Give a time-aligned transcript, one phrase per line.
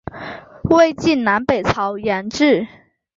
[0.63, 2.67] 魏晋南北朝沿置。